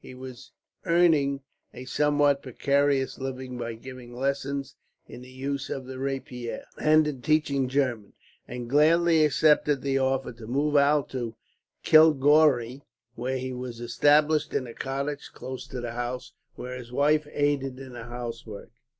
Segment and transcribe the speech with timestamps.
[0.03, 0.51] He was
[0.85, 1.43] earning
[1.75, 7.21] a somewhat precarious living by giving lessons in the use of the rapier, and in
[7.21, 8.13] teaching German;
[8.47, 11.35] and gladly accepted the offer to move out to
[11.83, 12.81] Kilgowrie,
[13.13, 17.79] where he was established in a cottage close to the house, where his wife aided
[17.79, 18.71] in the housework.